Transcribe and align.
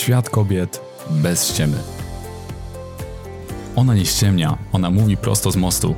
Świat 0.00 0.30
kobiet 0.30 0.80
bez 1.10 1.48
ściemy. 1.48 1.78
Ona 3.76 3.94
nie 3.94 4.06
ściemnia, 4.06 4.58
ona 4.72 4.90
mówi 4.90 5.16
prosto 5.16 5.50
z 5.50 5.56
mostu. 5.56 5.94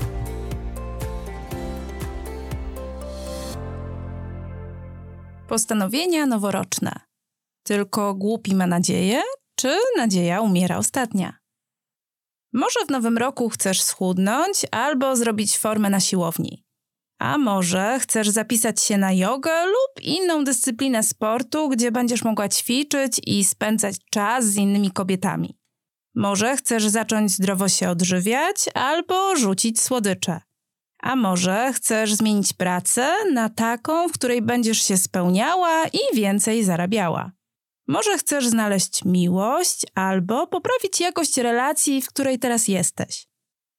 Postanowienia 5.49 6.27
noworoczne. 6.27 7.01
Tylko 7.63 8.15
głupi 8.15 8.55
ma 8.55 8.67
nadzieję, 8.67 9.23
czy 9.57 9.77
nadzieja 9.97 10.41
umiera 10.41 10.77
ostatnia? 10.77 11.39
Może 12.53 12.81
w 12.87 12.91
nowym 12.91 13.19
roku 13.19 13.49
chcesz 13.49 13.83
schudnąć 13.83 14.67
albo 14.71 15.17
zrobić 15.17 15.59
formę 15.59 15.91
na 15.91 16.01
siłowni. 16.01 16.65
A 17.23 17.39
może 17.39 17.99
chcesz 18.01 18.29
zapisać 18.29 18.83
się 18.83 18.99
na 18.99 19.13
jogę 19.13 19.67
lub 19.67 20.05
inną 20.05 20.45
dyscyplinę 20.45 21.03
sportu, 21.03 21.69
gdzie 21.69 21.93
będziesz 21.93 22.25
mogła 22.25 22.49
ćwiczyć 22.49 23.21
i 23.27 23.45
spędzać 23.45 23.97
czas 24.11 24.45
z 24.45 24.57
innymi 24.57 24.91
kobietami. 24.91 25.59
Może 26.15 26.57
chcesz 26.57 26.87
zacząć 26.87 27.31
zdrowo 27.31 27.69
się 27.69 27.91
odżywiać 27.91 28.57
albo 28.75 29.37
rzucić 29.37 29.81
słodycze. 29.81 30.41
A 31.03 31.17
może 31.17 31.73
chcesz 31.73 32.15
zmienić 32.15 32.53
pracę 32.53 33.13
na 33.33 33.49
taką, 33.49 34.09
w 34.09 34.13
której 34.13 34.43
będziesz 34.43 34.83
się 34.83 34.97
spełniała 34.97 35.87
i 35.87 36.17
więcej 36.17 36.65
zarabiała. 36.65 37.33
Może 37.89 38.19
chcesz 38.19 38.47
znaleźć 38.47 39.05
miłość 39.05 39.87
albo 39.95 40.47
poprawić 40.47 41.01
jakość 41.01 41.37
relacji, 41.37 42.03
w 42.03 42.09
której 42.09 42.39
teraz 42.39 42.69
jesteś. 42.69 43.32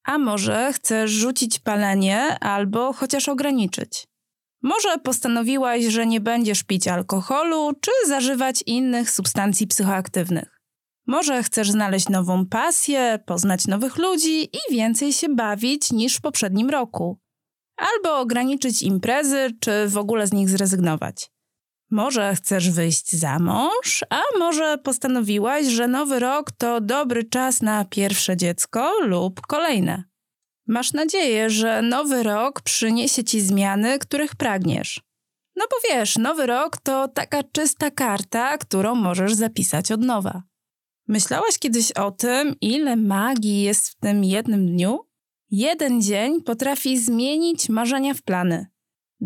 A 0.03 0.17
może 0.17 0.73
chcesz 0.73 1.11
rzucić 1.11 1.59
palenie 1.59 2.39
albo 2.39 2.93
chociaż 2.93 3.29
ograniczyć. 3.29 4.07
Może 4.61 4.97
postanowiłaś, 4.97 5.83
że 5.83 6.05
nie 6.05 6.21
będziesz 6.21 6.63
pić 6.63 6.87
alkoholu 6.87 7.73
czy 7.81 7.91
zażywać 8.07 8.63
innych 8.65 9.11
substancji 9.11 9.67
psychoaktywnych. 9.67 10.59
Może 11.07 11.43
chcesz 11.43 11.71
znaleźć 11.71 12.09
nową 12.09 12.45
pasję, 12.45 13.19
poznać 13.25 13.67
nowych 13.67 13.97
ludzi 13.97 14.43
i 14.43 14.59
więcej 14.71 15.13
się 15.13 15.29
bawić 15.29 15.91
niż 15.91 16.15
w 16.15 16.21
poprzednim 16.21 16.69
roku. 16.69 17.19
Albo 17.77 18.19
ograniczyć 18.19 18.81
imprezy, 18.81 19.51
czy 19.59 19.87
w 19.87 19.97
ogóle 19.97 20.27
z 20.27 20.33
nich 20.33 20.49
zrezygnować. 20.49 21.31
Może 21.93 22.35
chcesz 22.35 22.69
wyjść 22.69 23.15
za 23.15 23.39
mąż, 23.39 24.03
a 24.09 24.21
może 24.39 24.77
postanowiłaś, 24.77 25.65
że 25.65 25.87
nowy 25.87 26.19
rok 26.19 26.51
to 26.51 26.81
dobry 26.81 27.23
czas 27.23 27.61
na 27.61 27.85
pierwsze 27.85 28.37
dziecko 28.37 28.91
lub 29.01 29.41
kolejne. 29.41 30.03
Masz 30.67 30.93
nadzieję, 30.93 31.49
że 31.49 31.81
nowy 31.81 32.23
rok 32.23 32.61
przyniesie 32.61 33.23
ci 33.23 33.41
zmiany, 33.41 33.99
których 33.99 34.35
pragniesz. 34.35 35.01
No 35.55 35.65
bo 35.71 35.75
wiesz, 35.89 36.17
nowy 36.17 36.45
rok 36.45 36.77
to 36.77 37.07
taka 37.07 37.43
czysta 37.43 37.91
karta, 37.91 38.57
którą 38.57 38.95
możesz 38.95 39.33
zapisać 39.33 39.91
od 39.91 40.01
nowa. 40.01 40.43
Myślałaś 41.07 41.59
kiedyś 41.59 41.91
o 41.91 42.11
tym, 42.11 42.55
ile 42.61 42.95
magii 42.95 43.61
jest 43.61 43.89
w 43.89 43.95
tym 43.95 44.23
jednym 44.23 44.67
dniu? 44.67 44.99
Jeden 45.51 46.01
dzień 46.01 46.41
potrafi 46.41 46.99
zmienić 46.99 47.69
marzenia 47.69 48.13
w 48.13 48.21
plany. 48.21 48.72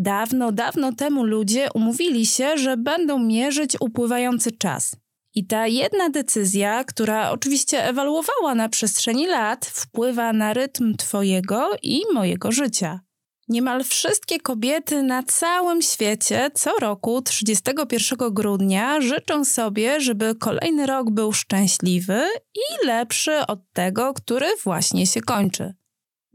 Dawno, 0.00 0.52
dawno 0.52 0.92
temu 0.92 1.24
ludzie 1.24 1.68
umówili 1.74 2.26
się, 2.26 2.58
że 2.58 2.76
będą 2.76 3.18
mierzyć 3.18 3.76
upływający 3.80 4.52
czas. 4.52 4.96
I 5.34 5.46
ta 5.46 5.66
jedna 5.66 6.10
decyzja, 6.10 6.84
która 6.84 7.30
oczywiście 7.30 7.84
ewaluowała 7.84 8.54
na 8.54 8.68
przestrzeni 8.68 9.26
lat, 9.26 9.66
wpływa 9.66 10.32
na 10.32 10.52
rytm 10.52 10.96
Twojego 10.96 11.70
i 11.82 12.02
mojego 12.14 12.52
życia. 12.52 13.00
Niemal 13.48 13.84
wszystkie 13.84 14.40
kobiety 14.40 15.02
na 15.02 15.22
całym 15.22 15.82
świecie 15.82 16.50
co 16.54 16.70
roku 16.80 17.22
31 17.22 18.34
grudnia 18.34 19.00
życzą 19.00 19.44
sobie, 19.44 20.00
żeby 20.00 20.34
kolejny 20.34 20.86
rok 20.86 21.10
był 21.10 21.32
szczęśliwy 21.32 22.22
i 22.54 22.86
lepszy 22.86 23.46
od 23.46 23.60
tego, 23.72 24.14
który 24.14 24.46
właśnie 24.64 25.06
się 25.06 25.20
kończy. 25.20 25.77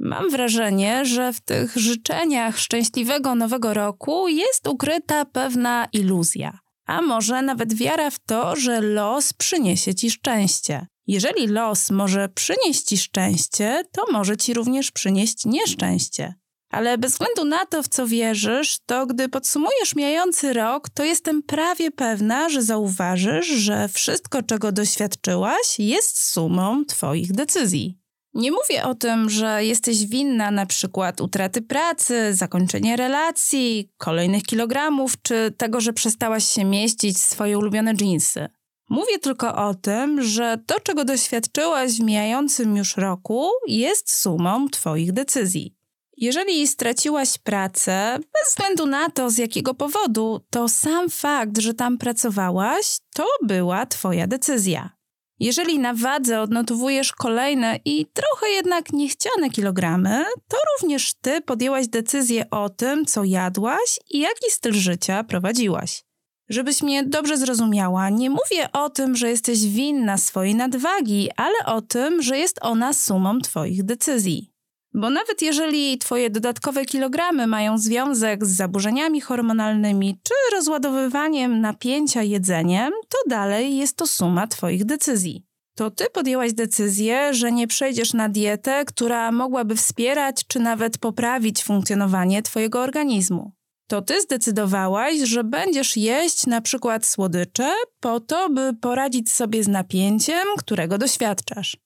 Mam 0.05 0.29
wrażenie, 0.29 1.05
że 1.05 1.33
w 1.33 1.41
tych 1.41 1.77
życzeniach 1.77 2.59
szczęśliwego 2.59 3.35
nowego 3.35 3.73
roku 3.73 4.27
jest 4.27 4.67
ukryta 4.67 5.25
pewna 5.25 5.87
iluzja, 5.93 6.59
a 6.85 7.01
może 7.01 7.41
nawet 7.41 7.73
wiara 7.73 8.09
w 8.09 8.19
to, 8.19 8.55
że 8.55 8.81
los 8.81 9.33
przyniesie 9.33 9.95
ci 9.95 10.11
szczęście. 10.11 10.87
Jeżeli 11.07 11.47
los 11.47 11.91
może 11.91 12.29
przynieść 12.29 12.81
ci 12.83 12.97
szczęście, 12.97 13.83
to 13.91 14.05
może 14.11 14.37
ci 14.37 14.53
również 14.53 14.91
przynieść 14.91 15.45
nieszczęście. 15.45 16.33
Ale 16.69 16.97
bez 16.97 17.11
względu 17.11 17.45
na 17.45 17.65
to, 17.65 17.83
w 17.83 17.87
co 17.87 18.07
wierzysz, 18.07 18.77
to 18.85 19.05
gdy 19.05 19.29
podsumujesz 19.29 19.95
mijający 19.95 20.53
rok, 20.53 20.89
to 20.89 21.03
jestem 21.03 21.43
prawie 21.43 21.91
pewna, 21.91 22.49
że 22.49 22.63
zauważysz, 22.63 23.47
że 23.47 23.87
wszystko, 23.87 24.43
czego 24.43 24.71
doświadczyłaś, 24.71 25.79
jest 25.79 26.23
sumą 26.23 26.85
Twoich 26.85 27.31
decyzji. 27.31 28.02
Nie 28.33 28.51
mówię 28.51 28.83
o 28.83 28.95
tym, 28.95 29.29
że 29.29 29.65
jesteś 29.65 30.05
winna 30.05 30.51
na 30.51 30.65
przykład 30.65 31.21
utraty 31.21 31.61
pracy, 31.61 32.33
zakończenia 32.33 32.95
relacji, 32.95 33.89
kolejnych 33.97 34.43
kilogramów, 34.43 35.21
czy 35.21 35.53
tego, 35.57 35.81
że 35.81 35.93
przestałaś 35.93 36.45
się 36.45 36.65
mieścić 36.65 37.17
swoje 37.17 37.57
ulubione 37.57 37.93
dżinsy. 37.93 38.47
Mówię 38.89 39.19
tylko 39.19 39.55
o 39.55 39.73
tym, 39.73 40.23
że 40.23 40.57
to, 40.65 40.79
czego 40.79 41.05
doświadczyłaś 41.05 41.91
w 41.91 42.03
mijającym 42.03 42.77
już 42.77 42.97
roku, 42.97 43.49
jest 43.67 44.13
sumą 44.13 44.67
Twoich 44.69 45.11
decyzji. 45.11 45.75
Jeżeli 46.17 46.67
straciłaś 46.67 47.37
pracę, 47.37 48.17
bez 48.19 48.49
względu 48.49 48.85
na 48.85 49.09
to 49.09 49.29
z 49.29 49.37
jakiego 49.37 49.73
powodu, 49.73 50.41
to 50.49 50.69
sam 50.69 51.09
fakt, 51.09 51.57
że 51.57 51.73
tam 51.73 51.97
pracowałaś, 51.97 52.97
to 53.15 53.25
była 53.43 53.85
Twoja 53.85 54.27
decyzja. 54.27 55.02
Jeżeli 55.43 55.79
na 55.79 55.93
wadze 55.93 56.41
odnotowujesz 56.41 57.11
kolejne 57.11 57.79
i 57.85 58.05
trochę 58.05 58.49
jednak 58.49 58.93
niechciane 58.93 59.49
kilogramy, 59.49 60.25
to 60.47 60.57
również 60.73 61.13
ty 61.21 61.41
podjęłaś 61.41 61.87
decyzję 61.87 62.49
o 62.49 62.69
tym, 62.69 63.05
co 63.05 63.23
jadłaś 63.23 63.99
i 64.09 64.19
jaki 64.19 64.51
styl 64.51 64.73
życia 64.73 65.23
prowadziłaś. 65.23 66.03
Żebyś 66.49 66.81
mnie 66.81 67.03
dobrze 67.03 67.37
zrozumiała, 67.37 68.09
nie 68.09 68.29
mówię 68.29 68.71
o 68.73 68.89
tym, 68.89 69.15
że 69.15 69.29
jesteś 69.29 69.65
winna 69.65 70.17
swojej 70.17 70.55
nadwagi, 70.55 71.29
ale 71.35 71.65
o 71.65 71.81
tym, 71.81 72.21
że 72.21 72.37
jest 72.37 72.59
ona 72.61 72.93
sumą 72.93 73.39
twoich 73.39 73.83
decyzji. 73.83 74.52
Bo 74.93 75.09
nawet 75.09 75.41
jeżeli 75.41 75.97
twoje 75.97 76.29
dodatkowe 76.29 76.85
kilogramy 76.85 77.47
mają 77.47 77.77
związek 77.77 78.45
z 78.45 78.55
zaburzeniami 78.55 79.21
hormonalnymi 79.21 80.19
czy 80.23 80.33
rozładowywaniem 80.55 81.61
napięcia 81.61 82.23
jedzeniem, 82.23 82.91
to 83.09 83.17
dalej 83.29 83.77
jest 83.77 83.97
to 83.97 84.07
suma 84.07 84.47
twoich 84.47 84.85
decyzji. 84.85 85.45
To 85.75 85.91
ty 85.91 86.05
podjęłaś 86.13 86.53
decyzję, 86.53 87.33
że 87.33 87.51
nie 87.51 87.67
przejdziesz 87.67 88.13
na 88.13 88.29
dietę, 88.29 88.85
która 88.85 89.31
mogłaby 89.31 89.75
wspierać 89.75 90.47
czy 90.47 90.59
nawet 90.59 90.97
poprawić 90.97 91.63
funkcjonowanie 91.63 92.41
twojego 92.41 92.81
organizmu. 92.81 93.51
To 93.87 94.01
ty 94.01 94.21
zdecydowałaś, 94.21 95.17
że 95.17 95.43
będziesz 95.43 95.97
jeść 95.97 96.47
na 96.47 96.61
przykład 96.61 97.05
słodycze 97.05 97.73
po 97.99 98.19
to, 98.19 98.49
by 98.49 98.73
poradzić 98.81 99.31
sobie 99.31 99.63
z 99.63 99.67
napięciem, 99.67 100.47
którego 100.57 100.97
doświadczasz. 100.97 101.77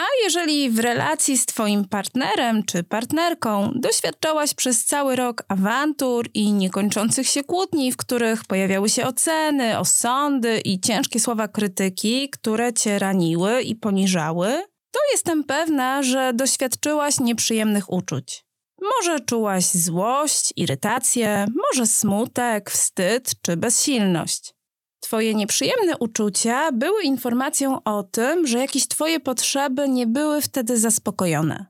A 0.00 0.06
jeżeli 0.24 0.70
w 0.70 0.78
relacji 0.78 1.38
z 1.38 1.46
Twoim 1.46 1.84
partnerem 1.84 2.62
czy 2.62 2.82
partnerką 2.82 3.72
doświadczałaś 3.74 4.54
przez 4.54 4.84
cały 4.84 5.16
rok 5.16 5.42
awantur 5.48 6.28
i 6.34 6.52
niekończących 6.52 7.28
się 7.28 7.44
kłótni, 7.44 7.92
w 7.92 7.96
których 7.96 8.44
pojawiały 8.44 8.88
się 8.88 9.06
oceny, 9.06 9.78
osądy 9.78 10.60
i 10.64 10.80
ciężkie 10.80 11.20
słowa 11.20 11.48
krytyki, 11.48 12.30
które 12.30 12.72
Cię 12.72 12.98
raniły 12.98 13.62
i 13.62 13.76
poniżały, 13.76 14.48
to 14.90 15.00
jestem 15.12 15.44
pewna, 15.44 16.02
że 16.02 16.32
doświadczyłaś 16.34 17.20
nieprzyjemnych 17.20 17.92
uczuć. 17.92 18.44
Może 18.82 19.20
czułaś 19.20 19.64
złość, 19.64 20.52
irytację, 20.56 21.46
może 21.54 21.86
smutek, 21.86 22.70
wstyd 22.70 23.32
czy 23.42 23.56
bezsilność. 23.56 24.54
Twoje 25.00 25.34
nieprzyjemne 25.34 25.96
uczucia 25.98 26.72
były 26.72 27.02
informacją 27.02 27.82
o 27.82 28.02
tym, 28.02 28.46
że 28.46 28.58
jakieś 28.58 28.88
Twoje 28.88 29.20
potrzeby 29.20 29.88
nie 29.88 30.06
były 30.06 30.40
wtedy 30.40 30.78
zaspokojone. 30.78 31.66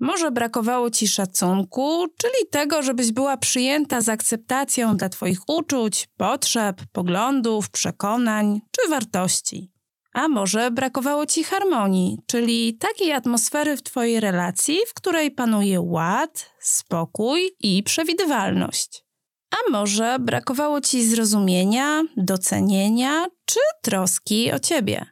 Może 0.00 0.30
brakowało 0.30 0.90
Ci 0.90 1.08
szacunku, 1.08 2.06
czyli 2.16 2.48
tego, 2.50 2.82
żebyś 2.82 3.12
była 3.12 3.36
przyjęta 3.36 4.00
z 4.00 4.08
akceptacją 4.08 4.96
dla 4.96 5.08
Twoich 5.08 5.38
uczuć, 5.48 6.08
potrzeb, 6.16 6.80
poglądów, 6.92 7.70
przekonań 7.70 8.60
czy 8.70 8.90
wartości. 8.90 9.72
A 10.12 10.28
może 10.28 10.70
brakowało 10.70 11.26
Ci 11.26 11.44
harmonii, 11.44 12.18
czyli 12.26 12.78
takiej 12.78 13.12
atmosfery 13.12 13.76
w 13.76 13.82
Twojej 13.82 14.20
relacji, 14.20 14.78
w 14.88 14.94
której 14.94 15.30
panuje 15.30 15.80
ład, 15.80 16.50
spokój 16.60 17.50
i 17.60 17.82
przewidywalność. 17.82 19.09
A 19.50 19.70
może 19.70 20.18
brakowało 20.18 20.80
ci 20.80 21.04
zrozumienia, 21.04 22.02
docenienia 22.16 23.26
czy 23.44 23.60
troski 23.82 24.52
o 24.52 24.58
ciebie? 24.58 25.06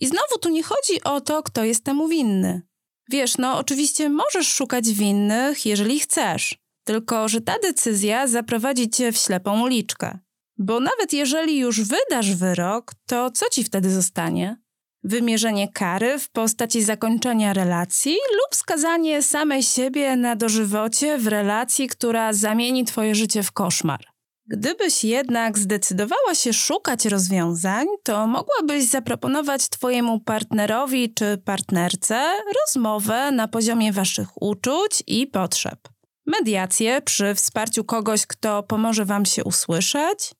I 0.00 0.06
znowu 0.06 0.38
tu 0.40 0.48
nie 0.48 0.62
chodzi 0.62 1.04
o 1.04 1.20
to, 1.20 1.42
kto 1.42 1.64
jest 1.64 1.84
temu 1.84 2.08
winny. 2.08 2.62
Wiesz, 3.10 3.38
no 3.38 3.58
oczywiście 3.58 4.08
możesz 4.08 4.48
szukać 4.48 4.88
winnych, 4.88 5.66
jeżeli 5.66 6.00
chcesz, 6.00 6.58
tylko 6.84 7.28
że 7.28 7.40
ta 7.40 7.58
decyzja 7.58 8.26
zaprowadzi 8.26 8.90
cię 8.90 9.12
w 9.12 9.16
ślepą 9.16 9.62
uliczkę. 9.62 10.18
Bo 10.58 10.80
nawet 10.80 11.12
jeżeli 11.12 11.58
już 11.58 11.80
wydasz 11.80 12.34
wyrok, 12.34 12.92
to 13.06 13.30
co 13.30 13.48
ci 13.50 13.64
wtedy 13.64 13.90
zostanie? 13.90 14.56
Wymierzenie 15.04 15.72
kary 15.72 16.18
w 16.18 16.30
postaci 16.30 16.82
zakończenia 16.82 17.52
relacji 17.52 18.12
lub 18.12 18.54
skazanie 18.54 19.22
samej 19.22 19.62
siebie 19.62 20.16
na 20.16 20.36
dożywocie 20.36 21.18
w 21.18 21.26
relacji, 21.26 21.88
która 21.88 22.32
zamieni 22.32 22.84
twoje 22.84 23.14
życie 23.14 23.42
w 23.42 23.52
koszmar. 23.52 24.04
Gdybyś 24.50 25.04
jednak 25.04 25.58
zdecydowała 25.58 26.34
się 26.34 26.52
szukać 26.52 27.04
rozwiązań, 27.04 27.86
to 28.02 28.26
mogłabyś 28.26 28.84
zaproponować 28.84 29.68
Twojemu 29.68 30.20
partnerowi 30.20 31.14
czy 31.14 31.38
partnerce 31.44 32.32
rozmowę 32.60 33.30
na 33.30 33.48
poziomie 33.48 33.92
Waszych 33.92 34.42
uczuć 34.42 35.02
i 35.06 35.26
potrzeb. 35.26 35.78
Mediację 36.26 37.02
przy 37.02 37.34
wsparciu 37.34 37.84
kogoś, 37.84 38.26
kto 38.26 38.62
pomoże 38.62 39.04
Wam 39.04 39.24
się 39.26 39.44
usłyszeć, 39.44 40.32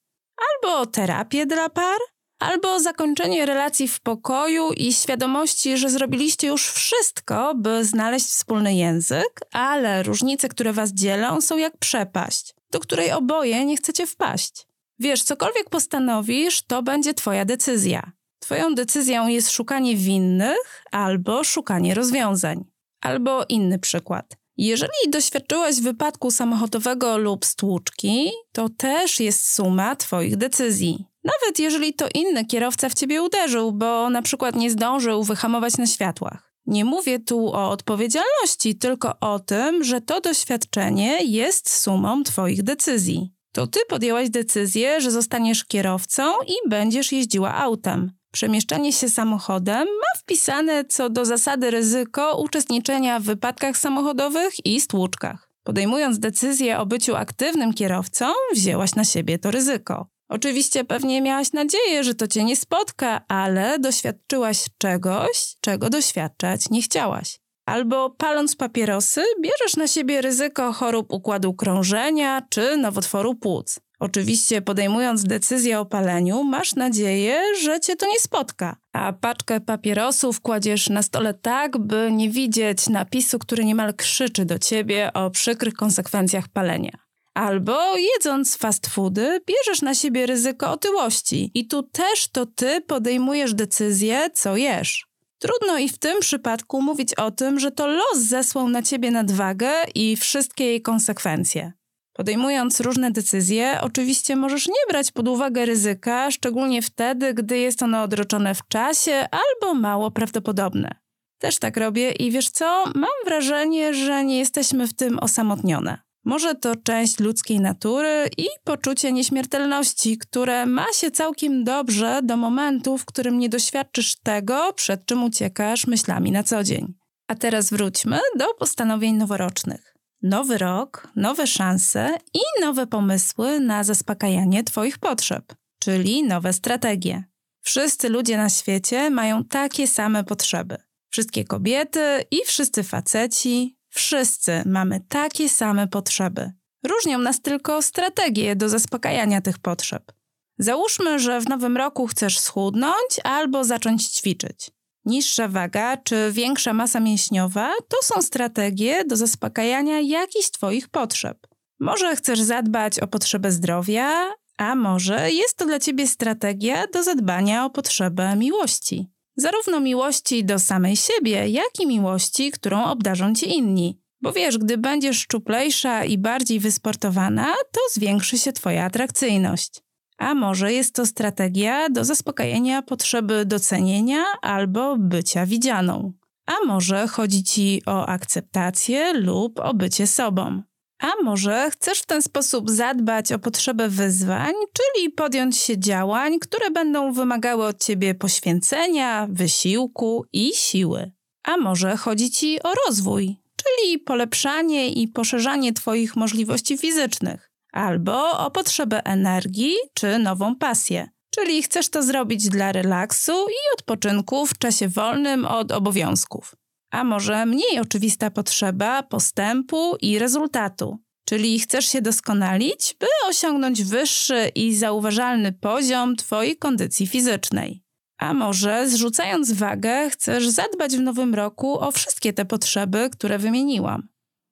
albo 0.48 0.86
terapię 0.86 1.46
dla 1.46 1.68
par, 1.68 1.98
albo 2.38 2.80
zakończenie 2.80 3.46
relacji 3.46 3.88
w 3.88 4.00
pokoju 4.00 4.72
i 4.72 4.92
świadomości, 4.92 5.76
że 5.76 5.90
zrobiliście 5.90 6.46
już 6.46 6.68
wszystko, 6.68 7.54
by 7.54 7.84
znaleźć 7.84 8.26
wspólny 8.26 8.74
język, 8.74 9.40
ale 9.52 10.02
różnice, 10.02 10.48
które 10.48 10.72
Was 10.72 10.92
dzielą, 10.92 11.40
są 11.40 11.56
jak 11.56 11.76
przepaść 11.76 12.54
do 12.70 12.80
której 12.80 13.12
oboje 13.12 13.64
nie 13.64 13.76
chcecie 13.76 14.06
wpaść. 14.06 14.66
Wiesz, 14.98 15.22
cokolwiek 15.22 15.70
postanowisz, 15.70 16.62
to 16.62 16.82
będzie 16.82 17.14
Twoja 17.14 17.44
decyzja. 17.44 18.12
Twoją 18.38 18.74
decyzją 18.74 19.28
jest 19.28 19.50
szukanie 19.50 19.96
winnych 19.96 20.84
albo 20.92 21.44
szukanie 21.44 21.94
rozwiązań. 21.94 22.64
Albo 23.00 23.44
inny 23.48 23.78
przykład. 23.78 24.36
Jeżeli 24.56 25.10
doświadczyłaś 25.10 25.80
wypadku 25.80 26.30
samochodowego 26.30 27.18
lub 27.18 27.44
stłuczki, 27.44 28.30
to 28.52 28.68
też 28.68 29.20
jest 29.20 29.54
suma 29.54 29.96
Twoich 29.96 30.36
decyzji. 30.36 31.07
Nawet 31.28 31.58
jeżeli 31.58 31.94
to 31.94 32.06
inny 32.14 32.44
kierowca 32.44 32.88
w 32.88 32.94
ciebie 32.94 33.22
uderzył, 33.22 33.72
bo 33.72 34.10
na 34.10 34.22
przykład 34.22 34.56
nie 34.56 34.70
zdążył 34.70 35.24
wyhamować 35.24 35.78
na 35.78 35.86
światłach. 35.86 36.52
Nie 36.66 36.84
mówię 36.84 37.18
tu 37.18 37.48
o 37.48 37.70
odpowiedzialności, 37.70 38.74
tylko 38.78 39.14
o 39.20 39.38
tym, 39.38 39.84
że 39.84 40.00
to 40.00 40.20
doświadczenie 40.20 41.18
jest 41.24 41.70
sumą 41.70 42.22
Twoich 42.22 42.62
decyzji. 42.62 43.32
To 43.52 43.66
Ty 43.66 43.80
podjęłaś 43.88 44.30
decyzję, 44.30 45.00
że 45.00 45.10
zostaniesz 45.10 45.64
kierowcą 45.64 46.22
i 46.46 46.68
będziesz 46.68 47.12
jeździła 47.12 47.54
autem. 47.54 48.12
Przemieszczanie 48.32 48.92
się 48.92 49.08
samochodem 49.08 49.88
ma 49.88 50.20
wpisane 50.20 50.84
co 50.84 51.10
do 51.10 51.24
zasady 51.24 51.70
ryzyko 51.70 52.40
uczestniczenia 52.42 53.20
w 53.20 53.22
wypadkach 53.22 53.78
samochodowych 53.78 54.66
i 54.66 54.80
stłuczkach. 54.80 55.50
Podejmując 55.62 56.18
decyzję 56.18 56.78
o 56.78 56.86
byciu 56.86 57.16
aktywnym 57.16 57.74
kierowcą, 57.74 58.26
wzięłaś 58.54 58.94
na 58.94 59.04
siebie 59.04 59.38
to 59.38 59.50
ryzyko. 59.50 60.06
Oczywiście 60.28 60.84
pewnie 60.84 61.22
miałaś 61.22 61.52
nadzieję, 61.52 62.04
że 62.04 62.14
to 62.14 62.28
cię 62.28 62.44
nie 62.44 62.56
spotka, 62.56 63.24
ale 63.28 63.78
doświadczyłaś 63.78 64.64
czegoś, 64.78 65.56
czego 65.60 65.90
doświadczać 65.90 66.70
nie 66.70 66.82
chciałaś. 66.82 67.40
Albo 67.66 68.10
paląc 68.10 68.56
papierosy, 68.56 69.22
bierzesz 69.42 69.76
na 69.76 69.86
siebie 69.86 70.20
ryzyko 70.20 70.72
chorób 70.72 71.12
układu 71.12 71.54
krążenia 71.54 72.42
czy 72.50 72.76
nowotworu 72.76 73.34
płuc. 73.34 73.80
Oczywiście 74.00 74.62
podejmując 74.62 75.24
decyzję 75.24 75.80
o 75.80 75.86
paleniu, 75.86 76.44
masz 76.44 76.74
nadzieję, 76.74 77.40
że 77.62 77.80
cię 77.80 77.96
to 77.96 78.06
nie 78.06 78.20
spotka, 78.20 78.76
a 78.92 79.12
paczkę 79.12 79.60
papierosów 79.60 80.40
kładziesz 80.40 80.88
na 80.88 81.02
stole 81.02 81.34
tak, 81.34 81.78
by 81.78 82.10
nie 82.12 82.30
widzieć 82.30 82.88
napisu, 82.88 83.38
który 83.38 83.64
niemal 83.64 83.94
krzyczy 83.94 84.44
do 84.44 84.58
ciebie 84.58 85.12
o 85.12 85.30
przykrych 85.30 85.74
konsekwencjach 85.74 86.48
palenia. 86.48 87.07
Albo 87.38 87.96
jedząc 87.96 88.56
fast 88.56 88.86
foody, 88.86 89.40
bierzesz 89.46 89.82
na 89.82 89.94
siebie 89.94 90.26
ryzyko 90.26 90.70
otyłości 90.70 91.50
i 91.54 91.66
tu 91.66 91.82
też 91.82 92.28
to 92.28 92.46
ty 92.46 92.80
podejmujesz 92.80 93.54
decyzję, 93.54 94.30
co 94.34 94.56
jesz. 94.56 95.06
Trudno 95.38 95.78
i 95.78 95.88
w 95.88 95.98
tym 95.98 96.20
przypadku 96.20 96.82
mówić 96.82 97.14
o 97.14 97.30
tym, 97.30 97.60
że 97.60 97.70
to 97.70 97.86
los 97.86 98.18
zesłał 98.18 98.68
na 98.68 98.82
ciebie 98.82 99.10
nadwagę 99.10 99.70
i 99.94 100.16
wszystkie 100.16 100.64
jej 100.64 100.82
konsekwencje. 100.82 101.72
Podejmując 102.12 102.80
różne 102.80 103.10
decyzje, 103.10 103.78
oczywiście 103.82 104.36
możesz 104.36 104.68
nie 104.68 104.84
brać 104.88 105.10
pod 105.12 105.28
uwagę 105.28 105.66
ryzyka, 105.66 106.30
szczególnie 106.30 106.82
wtedy, 106.82 107.34
gdy 107.34 107.58
jest 107.58 107.82
ono 107.82 108.02
odroczone 108.02 108.54
w 108.54 108.68
czasie 108.68 109.28
albo 109.30 109.74
mało 109.74 110.10
prawdopodobne. 110.10 110.94
Też 111.40 111.58
tak 111.58 111.76
robię 111.76 112.10
i 112.10 112.30
wiesz 112.30 112.50
co? 112.50 112.84
Mam 112.94 113.24
wrażenie, 113.24 113.94
że 113.94 114.24
nie 114.24 114.38
jesteśmy 114.38 114.86
w 114.86 114.94
tym 114.94 115.18
osamotnione. 115.18 116.07
Może 116.28 116.54
to 116.54 116.76
część 116.76 117.20
ludzkiej 117.20 117.60
natury 117.60 118.28
i 118.36 118.46
poczucie 118.64 119.12
nieśmiertelności, 119.12 120.18
które 120.18 120.66
ma 120.66 120.86
się 120.92 121.10
całkiem 121.10 121.64
dobrze 121.64 122.20
do 122.22 122.36
momentu, 122.36 122.98
w 122.98 123.04
którym 123.04 123.38
nie 123.38 123.48
doświadczysz 123.48 124.16
tego, 124.16 124.72
przed 124.72 125.06
czym 125.06 125.24
uciekasz 125.24 125.86
myślami 125.86 126.32
na 126.32 126.42
co 126.42 126.64
dzień. 126.64 126.94
A 127.28 127.34
teraz 127.34 127.70
wróćmy 127.70 128.20
do 128.38 128.54
postanowień 128.58 129.16
noworocznych. 129.16 129.94
Nowy 130.22 130.58
rok, 130.58 131.08
nowe 131.16 131.46
szanse 131.46 132.18
i 132.34 132.60
nowe 132.60 132.86
pomysły 132.86 133.60
na 133.60 133.84
zaspokajanie 133.84 134.64
Twoich 134.64 134.98
potrzeb, 134.98 135.54
czyli 135.78 136.22
nowe 136.22 136.52
strategie. 136.52 137.24
Wszyscy 137.62 138.08
ludzie 138.08 138.36
na 138.36 138.48
świecie 138.48 139.10
mają 139.10 139.44
takie 139.44 139.86
same 139.86 140.24
potrzeby. 140.24 140.76
Wszystkie 141.10 141.44
kobiety 141.44 142.24
i 142.30 142.38
wszyscy 142.46 142.82
faceci, 142.82 143.77
Wszyscy 143.98 144.62
mamy 144.66 145.00
takie 145.08 145.48
same 145.48 145.88
potrzeby. 145.88 146.52
Różnią 146.86 147.18
nas 147.18 147.40
tylko 147.40 147.82
strategie 147.82 148.56
do 148.56 148.68
zaspokajania 148.68 149.40
tych 149.40 149.58
potrzeb. 149.58 150.12
Załóżmy, 150.58 151.18
że 151.18 151.40
w 151.40 151.48
nowym 151.48 151.76
roku 151.76 152.06
chcesz 152.06 152.38
schudnąć 152.38 153.20
albo 153.24 153.64
zacząć 153.64 154.06
ćwiczyć. 154.06 154.70
Niższa 155.04 155.48
waga 155.48 155.96
czy 155.96 156.32
większa 156.32 156.72
masa 156.72 157.00
mięśniowa 157.00 157.72
to 157.88 157.96
są 158.02 158.22
strategie 158.22 159.04
do 159.04 159.16
zaspokajania 159.16 160.00
jakichś 160.00 160.50
Twoich 160.50 160.88
potrzeb. 160.88 161.46
Może 161.80 162.16
chcesz 162.16 162.40
zadbać 162.40 163.00
o 163.00 163.06
potrzebę 163.06 163.52
zdrowia, 163.52 164.32
a 164.56 164.74
może 164.74 165.30
jest 165.32 165.56
to 165.56 165.66
dla 165.66 165.78
Ciebie 165.78 166.06
strategia 166.06 166.86
do 166.86 167.02
zadbania 167.02 167.64
o 167.64 167.70
potrzebę 167.70 168.36
miłości 168.36 169.17
zarówno 169.38 169.80
miłości 169.80 170.44
do 170.44 170.58
samej 170.58 170.96
siebie, 170.96 171.48
jak 171.48 171.80
i 171.80 171.86
miłości, 171.86 172.50
którą 172.50 172.84
obdarzą 172.84 173.34
ci 173.34 173.56
inni. 173.56 174.00
Bo 174.22 174.32
wiesz, 174.32 174.58
gdy 174.58 174.78
będziesz 174.78 175.18
szczuplejsza 175.18 176.04
i 176.04 176.18
bardziej 176.18 176.60
wysportowana, 176.60 177.54
to 177.72 177.80
zwiększy 177.92 178.38
się 178.38 178.52
Twoja 178.52 178.84
atrakcyjność. 178.84 179.82
A 180.18 180.34
może 180.34 180.72
jest 180.72 180.94
to 180.94 181.06
strategia 181.06 181.88
do 181.88 182.04
zaspokojenia 182.04 182.82
potrzeby 182.82 183.44
docenienia 183.46 184.24
albo 184.42 184.96
bycia 184.98 185.46
widzianą. 185.46 186.12
A 186.46 186.66
może 186.66 187.08
chodzi 187.08 187.44
Ci 187.44 187.82
o 187.86 188.06
akceptację 188.06 189.12
lub 189.12 189.60
o 189.60 189.74
bycie 189.74 190.06
sobą. 190.06 190.62
A 190.98 191.22
może 191.22 191.70
chcesz 191.70 192.00
w 192.00 192.06
ten 192.06 192.22
sposób 192.22 192.70
zadbać 192.70 193.32
o 193.32 193.38
potrzebę 193.38 193.88
wyzwań, 193.88 194.52
czyli 194.72 195.10
podjąć 195.10 195.56
się 195.56 195.78
działań, 195.78 196.38
które 196.38 196.70
będą 196.70 197.12
wymagały 197.12 197.66
od 197.66 197.84
ciebie 197.84 198.14
poświęcenia, 198.14 199.26
wysiłku 199.30 200.24
i 200.32 200.52
siły. 200.54 201.12
A 201.44 201.56
może 201.56 201.96
chodzi 201.96 202.30
ci 202.30 202.62
o 202.62 202.72
rozwój, 202.86 203.36
czyli 203.56 203.98
polepszanie 203.98 204.88
i 204.88 205.08
poszerzanie 205.08 205.72
Twoich 205.72 206.16
możliwości 206.16 206.78
fizycznych, 206.78 207.50
albo 207.72 208.30
o 208.30 208.50
potrzebę 208.50 209.02
energii 209.04 209.74
czy 209.94 210.18
nową 210.18 210.56
pasję. 210.56 211.08
Czyli 211.30 211.62
chcesz 211.62 211.88
to 211.88 212.02
zrobić 212.02 212.48
dla 212.48 212.72
relaksu 212.72 213.32
i 213.32 213.78
odpoczynku 213.78 214.46
w 214.46 214.58
czasie 214.58 214.88
wolnym 214.88 215.44
od 215.44 215.72
obowiązków 215.72 216.54
a 216.90 217.04
może 217.04 217.46
mniej 217.46 217.80
oczywista 217.80 218.30
potrzeba 218.30 219.02
postępu 219.02 219.96
i 220.00 220.18
rezultatu. 220.18 220.98
Czyli 221.24 221.60
chcesz 221.60 221.88
się 221.88 222.02
doskonalić, 222.02 222.96
by 223.00 223.06
osiągnąć 223.28 223.84
wyższy 223.84 224.50
i 224.54 224.74
zauważalny 224.74 225.52
poziom 225.52 226.16
Twojej 226.16 226.56
kondycji 226.56 227.06
fizycznej. 227.06 227.82
A 228.18 228.34
może 228.34 228.88
zrzucając 228.88 229.52
wagę, 229.52 230.10
chcesz 230.10 230.48
zadbać 230.48 230.96
w 230.96 231.00
nowym 231.00 231.34
roku 231.34 231.80
o 231.80 231.90
wszystkie 231.90 232.32
te 232.32 232.44
potrzeby, 232.44 233.10
które 233.12 233.38
wymieniłam. 233.38 234.08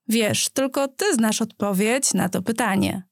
Wiesz, 0.09 0.49
tylko 0.49 0.89
Ty 0.89 1.15
znasz 1.15 1.43
odpowiedź 1.43 2.15
na 2.15 2.29
to 2.29 2.43
pytanie. 2.43 3.03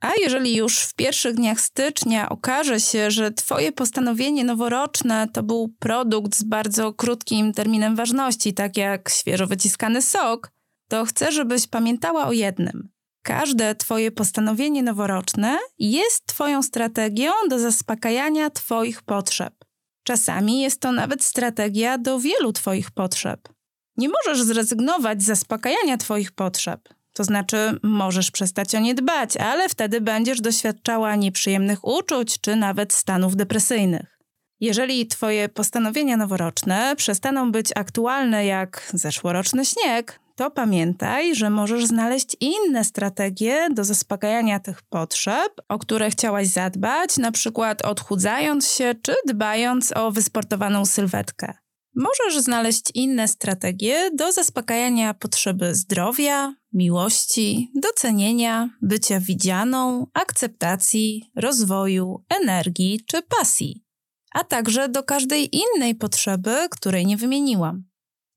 A 0.00 0.12
jeżeli 0.22 0.56
już 0.56 0.78
w 0.78 0.94
pierwszych 0.94 1.34
dniach 1.34 1.60
stycznia 1.60 2.28
okaże 2.28 2.80
się, 2.80 3.10
że 3.10 3.30
Twoje 3.32 3.72
postanowienie 3.72 4.44
noworoczne 4.44 5.28
to 5.32 5.42
był 5.42 5.74
produkt 5.78 6.36
z 6.36 6.42
bardzo 6.42 6.92
krótkim 6.92 7.52
terminem 7.52 7.96
ważności, 7.96 8.54
tak 8.54 8.76
jak 8.76 9.08
świeżo 9.08 9.46
wyciskany 9.46 10.02
sok, 10.02 10.50
to 10.88 11.04
chcę, 11.04 11.32
żebyś 11.32 11.66
pamiętała 11.66 12.26
o 12.26 12.32
jednym. 12.32 12.88
Każde 13.22 13.74
Twoje 13.74 14.10
postanowienie 14.10 14.82
noworoczne 14.82 15.58
jest 15.78 16.26
Twoją 16.26 16.62
strategią 16.62 17.30
do 17.50 17.58
zaspokajania 17.58 18.50
Twoich 18.50 19.02
potrzeb. 19.02 19.54
Czasami 20.02 20.60
jest 20.60 20.80
to 20.80 20.92
nawet 20.92 21.24
strategia 21.24 21.98
do 21.98 22.20
wielu 22.20 22.52
Twoich 22.52 22.90
potrzeb. 22.90 23.48
Nie 23.96 24.08
możesz 24.08 24.42
zrezygnować 24.42 25.22
z 25.22 25.26
zaspokajania 25.26 25.96
Twoich 25.96 26.32
potrzeb. 26.32 26.97
To 27.18 27.24
znaczy, 27.24 27.78
możesz 27.82 28.30
przestać 28.30 28.74
o 28.74 28.78
nie 28.78 28.94
dbać, 28.94 29.36
ale 29.36 29.68
wtedy 29.68 30.00
będziesz 30.00 30.40
doświadczała 30.40 31.16
nieprzyjemnych 31.16 31.84
uczuć 31.84 32.40
czy 32.40 32.56
nawet 32.56 32.92
stanów 32.92 33.36
depresyjnych. 33.36 34.18
Jeżeli 34.60 35.06
Twoje 35.06 35.48
postanowienia 35.48 36.16
noworoczne 36.16 36.96
przestaną 36.96 37.52
być 37.52 37.70
aktualne 37.76 38.46
jak 38.46 38.90
zeszłoroczny 38.94 39.64
śnieg, 39.64 40.20
to 40.36 40.50
pamiętaj, 40.50 41.34
że 41.34 41.50
możesz 41.50 41.86
znaleźć 41.86 42.36
inne 42.40 42.84
strategie 42.84 43.68
do 43.70 43.84
zaspokajania 43.84 44.60
tych 44.60 44.82
potrzeb, 44.82 45.52
o 45.68 45.78
które 45.78 46.10
chciałaś 46.10 46.46
zadbać, 46.46 47.16
na 47.16 47.32
przykład 47.32 47.82
odchudzając 47.82 48.72
się 48.72 48.94
czy 49.02 49.14
dbając 49.28 49.96
o 49.96 50.10
wysportowaną 50.10 50.86
sylwetkę. 50.86 51.54
Możesz 51.94 52.38
znaleźć 52.42 52.90
inne 52.94 53.28
strategie 53.28 54.10
do 54.14 54.32
zaspokajania 54.32 55.14
potrzeby 55.14 55.74
zdrowia, 55.74 56.54
miłości, 56.72 57.72
docenienia, 57.74 58.70
bycia 58.82 59.20
widzianą, 59.20 60.06
akceptacji, 60.12 61.30
rozwoju, 61.36 62.24
energii 62.28 63.00
czy 63.06 63.22
pasji, 63.22 63.84
a 64.32 64.44
także 64.44 64.88
do 64.88 65.02
każdej 65.02 65.56
innej 65.56 65.94
potrzeby, 65.94 66.56
której 66.70 67.06
nie 67.06 67.16
wymieniłam. 67.16 67.84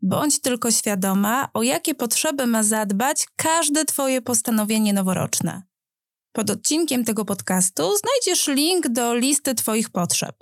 Bądź 0.02 0.42
tylko 0.42 0.72
świadoma, 0.72 1.50
o 1.54 1.64
jakie 1.64 1.96
potrzeby 1.96 2.48
ma 2.48 2.64
zadbać 2.64 3.28
każde 3.36 3.86
Twoje 3.86 4.22
postanowienie 4.22 4.94
noworoczne. 4.94 5.64
Pod 6.32 6.50
odcinkiem 6.50 7.06
tego 7.06 7.26
podcastu 7.26 7.84
znajdziesz 7.98 8.48
link 8.48 8.88
do 8.88 9.16
listy 9.16 9.56
Twoich 9.56 9.90
potrzeb. 9.90 10.36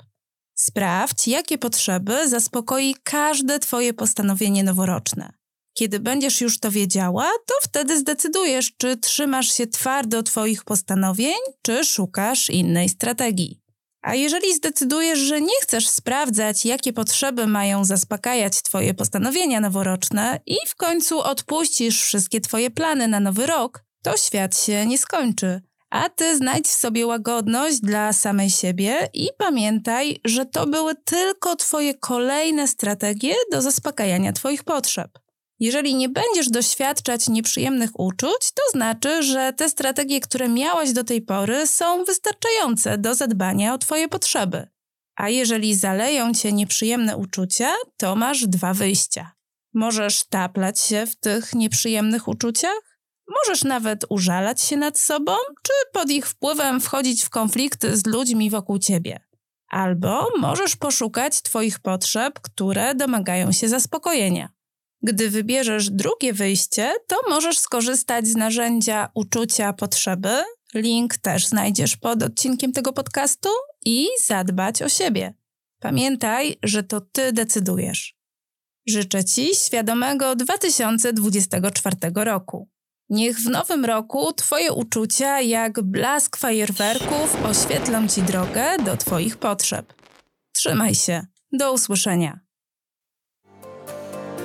Sprawdź, 0.56 1.28
jakie 1.28 1.58
potrzeby 1.58 2.30
zaspokoi 2.30 2.96
każde 3.04 3.60
Twoje 3.60 3.94
postanowienie 3.94 4.64
noworoczne. 4.64 5.39
Kiedy 5.80 6.00
będziesz 6.00 6.42
już 6.42 6.60
to 6.60 6.72
wiedziała, 6.72 7.32
to 7.46 7.54
wtedy 7.62 8.00
zdecydujesz, 8.00 8.72
czy 8.78 8.98
trzymasz 8.98 9.54
się 9.54 9.68
twardo 9.68 10.24
Twoich 10.24 10.64
postanowień, 10.64 11.38
czy 11.62 11.86
szukasz 11.86 12.50
innej 12.50 12.90
strategii. 12.90 13.62
A 14.02 14.16
jeżeli 14.16 14.56
zdecydujesz, 14.56 15.20
że 15.20 15.42
nie 15.42 15.62
chcesz 15.62 15.88
sprawdzać, 15.88 16.66
jakie 16.66 16.94
potrzeby 16.94 17.48
mają 17.48 17.86
zaspokajać 17.86 18.62
Twoje 18.62 18.94
postanowienia 18.94 19.60
noworoczne 19.60 20.40
i 20.46 20.56
w 20.68 20.76
końcu 20.76 21.20
odpuścisz 21.20 22.02
wszystkie 22.02 22.42
Twoje 22.42 22.72
plany 22.72 23.08
na 23.08 23.20
nowy 23.20 23.46
rok, 23.46 23.84
to 24.04 24.18
świat 24.18 24.58
się 24.58 24.86
nie 24.86 24.98
skończy. 24.98 25.62
A 25.90 26.10
Ty 26.10 26.38
znajdź 26.38 26.68
w 26.68 26.80
sobie 26.80 27.08
łagodność 27.08 27.80
dla 27.80 28.14
samej 28.14 28.50
siebie 28.50 29.10
i 29.14 29.30
pamiętaj, 29.38 30.20
że 30.26 30.46
to 30.46 30.68
były 30.68 30.96
tylko 30.96 31.56
Twoje 31.56 31.94
kolejne 31.94 32.68
strategie 32.68 33.34
do 33.52 33.62
zaspokajania 33.62 34.34
Twoich 34.34 34.64
potrzeb. 34.64 35.20
Jeżeli 35.60 35.96
nie 35.96 36.10
będziesz 36.10 36.50
doświadczać 36.50 37.30
nieprzyjemnych 37.30 38.00
uczuć, 38.00 38.52
to 38.56 38.62
znaczy, 38.72 39.24
że 39.24 39.54
te 39.54 39.70
strategie, 39.70 40.20
które 40.20 40.50
miałaś 40.50 40.94
do 40.94 41.04
tej 41.04 41.22
pory, 41.22 41.68
są 41.68 42.04
wystarczające 42.04 42.98
do 42.98 43.16
zadbania 43.16 43.74
o 43.74 43.78
Twoje 43.78 44.08
potrzeby. 44.08 44.68
A 45.16 45.30
jeżeli 45.30 45.76
zaleją 45.76 46.34
cię 46.34 46.52
nieprzyjemne 46.52 47.18
uczucia, 47.18 47.74
to 47.98 48.16
masz 48.16 48.48
dwa 48.48 48.74
wyjścia. 48.74 49.32
Możesz 49.74 50.24
taplać 50.24 50.82
się 50.82 51.06
w 51.06 51.16
tych 51.16 51.56
nieprzyjemnych 51.56 52.28
uczuciach, 52.28 53.00
możesz 53.30 53.64
nawet 53.64 54.06
użalać 54.10 54.62
się 54.62 54.78
nad 54.78 55.00
sobą, 55.00 55.34
czy 55.64 55.74
pod 55.94 56.10
ich 56.10 56.28
wpływem 56.28 56.82
wchodzić 56.82 57.24
w 57.24 57.30
konflikty 57.30 57.98
z 57.98 58.06
ludźmi 58.06 58.50
wokół 58.50 58.80
ciebie. 58.80 59.20
Albo 59.70 60.28
możesz 60.38 60.76
poszukać 60.76 61.42
Twoich 61.42 61.80
potrzeb, 61.80 62.40
które 62.40 62.96
domagają 62.96 63.52
się 63.52 63.70
zaspokojenia. 63.70 64.50
Gdy 65.04 65.30
wybierzesz 65.30 65.90
drugie 65.90 66.34
wyjście, 66.34 66.94
to 67.08 67.16
możesz 67.30 67.60
skorzystać 67.60 68.28
z 68.28 68.36
narzędzia 68.36 69.10
uczucia 69.14 69.74
potrzeby. 69.74 70.44
Link 70.74 71.18
też 71.18 71.48
znajdziesz 71.48 71.98
pod 71.98 72.24
odcinkiem 72.24 72.74
tego 72.74 72.94
podcastu 72.94 73.50
i 73.86 74.08
zadbać 74.26 74.82
o 74.82 74.90
siebie. 74.90 75.34
Pamiętaj, 75.80 76.58
że 76.64 76.84
to 76.84 77.02
ty 77.02 77.34
decydujesz. 77.34 78.16
Życzę 78.88 79.24
Ci 79.24 79.56
świadomego 79.56 80.36
2024 80.36 81.96
roku. 82.16 82.70
Niech 83.10 83.40
w 83.40 83.50
nowym 83.50 83.86
roku 83.86 84.34
Twoje 84.34 84.74
uczucia, 84.74 85.42
jak 85.42 85.82
blask 85.82 86.38
fajerwerków, 86.38 87.46
oświetlą 87.46 88.08
Ci 88.08 88.22
drogę 88.22 88.78
do 88.86 88.98
Twoich 88.98 89.38
potrzeb. 89.38 89.94
Trzymaj 90.52 90.96
się. 90.96 91.26
Do 91.52 91.74
usłyszenia. 91.74 92.40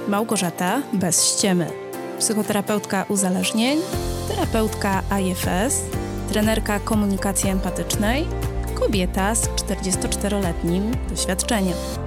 Małgorzata 0.09 0.83
bez 0.93 1.25
ściemy. 1.25 1.71
Psychoterapeutka 2.19 3.05
uzależnień, 3.09 3.79
terapeutka 4.29 5.03
IFS, 5.21 5.83
trenerka 6.29 6.81
komunikacji 6.81 7.51
empatycznej, 7.51 8.27
kobieta 8.75 9.35
z 9.35 9.49
44-letnim 9.49 10.83
doświadczeniem. 11.11 12.04